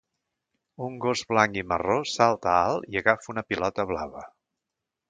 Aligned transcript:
Un 0.85 0.95
gos 1.03 1.21
blanc 1.33 1.59
i 1.63 1.65
marró 1.73 1.99
salta 2.15 2.57
alt 2.71 2.91
i 2.95 3.01
agafa 3.05 3.35
una 3.37 3.47
pilota 3.53 3.91
blava. 3.95 4.27